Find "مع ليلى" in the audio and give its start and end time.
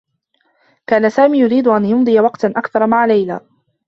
2.87-3.39